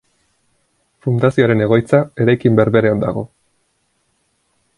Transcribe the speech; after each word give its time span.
Fundazioaren 1.07 1.61
egoitza 1.67 2.01
eraikin 2.25 2.59
berberean 2.61 3.05
dago. 3.05 3.27